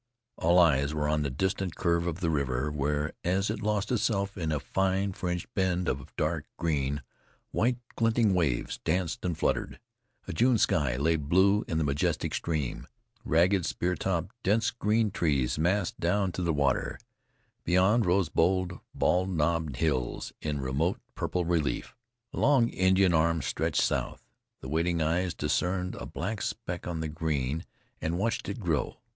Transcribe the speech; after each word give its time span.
All 0.37 0.57
eyes 0.57 0.95
were 0.95 1.07
on 1.07 1.21
the 1.21 1.29
distant 1.29 1.75
curve 1.75 2.07
of 2.07 2.21
the 2.21 2.31
river 2.31 2.71
where, 2.71 3.13
as 3.23 3.51
it 3.51 3.61
lost 3.61 3.91
itself 3.91 4.35
in 4.35 4.51
a 4.51 4.59
fine 4.59 5.13
fringed 5.13 5.45
bend 5.53 5.87
of 5.87 6.15
dark 6.15 6.47
green, 6.57 7.03
white 7.51 7.77
glinting 7.95 8.33
waves 8.33 8.79
danced 8.83 9.23
and 9.23 9.37
fluttered. 9.37 9.79
A 10.27 10.33
June 10.33 10.57
sky 10.57 10.97
lay 10.97 11.17
blue 11.17 11.63
in 11.67 11.77
the 11.77 11.83
majestic 11.83 12.33
stream; 12.33 12.87
ragged, 13.23 13.63
spear 13.63 13.93
topped, 13.93 14.33
dense 14.41 14.71
green 14.71 15.11
trees 15.11 15.59
massed 15.59 15.99
down 15.99 16.31
to 16.31 16.41
the 16.41 16.51
water; 16.51 16.97
beyond 17.63 18.07
rose 18.07 18.27
bold, 18.29 18.79
bald 18.95 19.29
knobbed 19.29 19.75
hills, 19.75 20.33
in 20.41 20.59
remote 20.59 20.99
purple 21.13 21.45
relief. 21.45 21.95
A 22.33 22.39
long 22.39 22.69
Indian 22.69 23.13
arm 23.13 23.43
stretched 23.43 23.81
south. 23.83 24.25
The 24.61 24.67
waiting 24.67 24.99
eyes 24.99 25.35
discerned 25.35 25.93
a 25.93 26.07
black 26.07 26.41
speck 26.41 26.87
on 26.87 27.01
the 27.01 27.07
green, 27.07 27.63
and 28.01 28.17
watched 28.17 28.49
it 28.49 28.59
grow. 28.59 28.97